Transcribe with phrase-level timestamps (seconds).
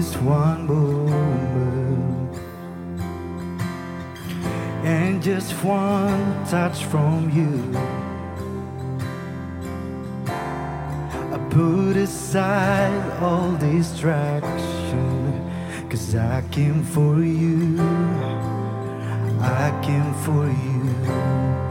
[0.00, 2.34] is one moment.
[4.82, 7.52] And just one touch from you.
[11.34, 15.12] I put aside all distraction.
[15.90, 17.78] Cause I came for you.
[19.64, 21.69] I came for you.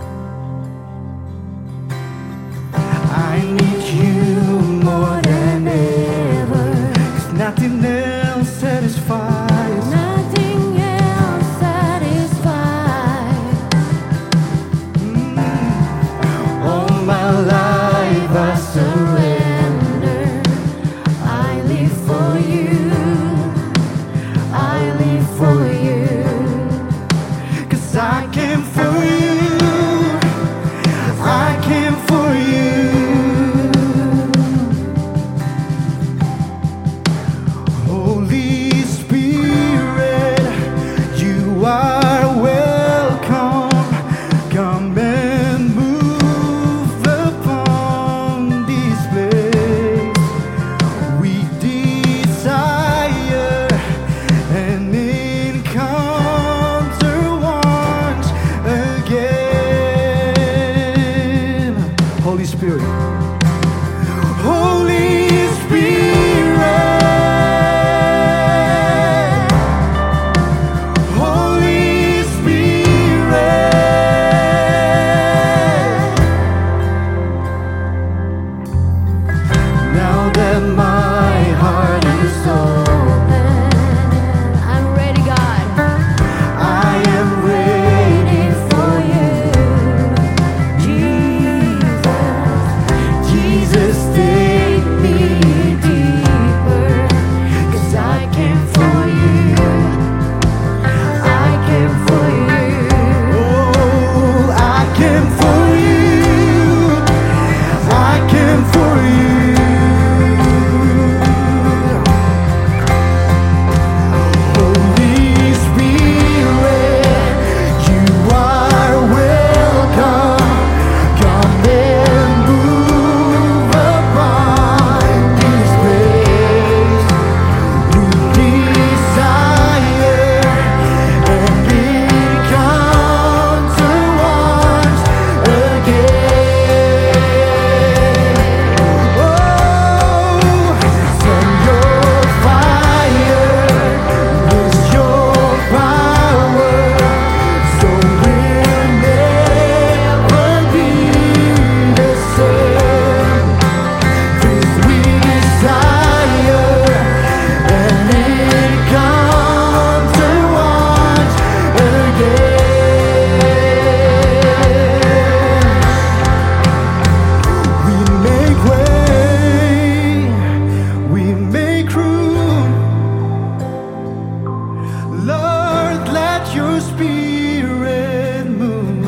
[176.50, 179.06] let your spirit move.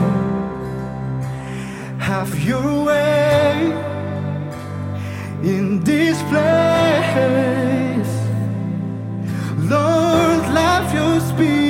[1.99, 3.73] Have your way
[5.41, 8.13] in this place.
[9.57, 11.60] Lord, let your spirit.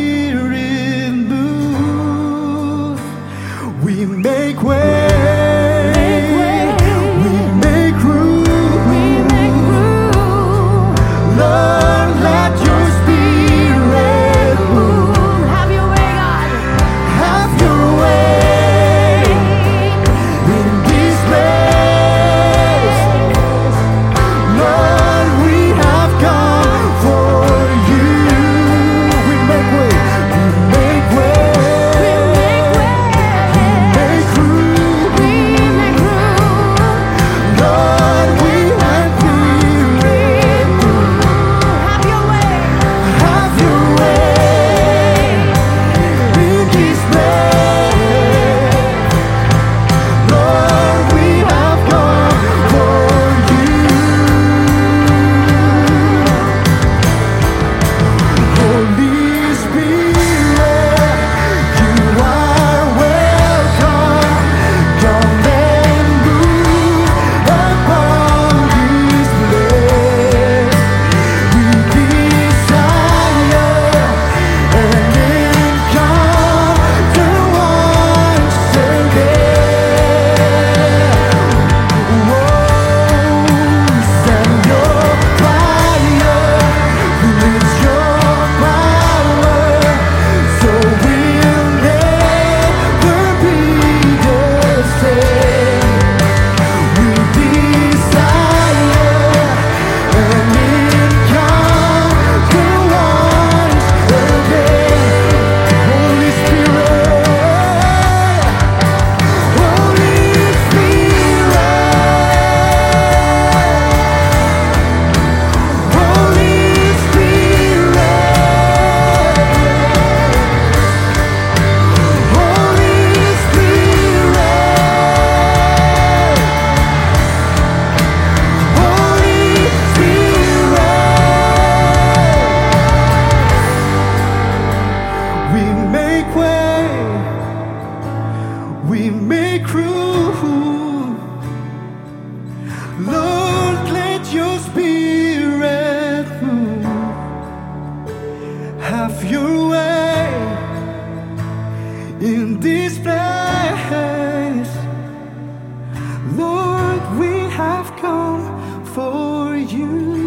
[159.72, 160.21] you.